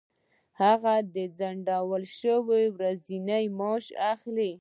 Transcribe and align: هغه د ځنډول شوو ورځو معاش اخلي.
هغه 0.61 0.93
د 1.15 1.17
ځنډول 1.37 2.03
شوو 2.17 2.51
ورځو 2.77 3.15
معاش 3.57 3.85
اخلي. 4.13 4.49